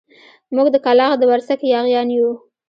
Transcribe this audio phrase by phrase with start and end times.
[0.55, 2.29] موږ د کلاخ د ورسک ياغيان يو.